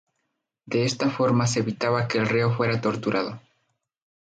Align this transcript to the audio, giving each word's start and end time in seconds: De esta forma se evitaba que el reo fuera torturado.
De 0.65 0.83
esta 0.83 1.11
forma 1.11 1.45
se 1.45 1.59
evitaba 1.59 2.07
que 2.07 2.17
el 2.17 2.25
reo 2.27 2.51
fuera 2.51 2.81
torturado. 2.81 3.39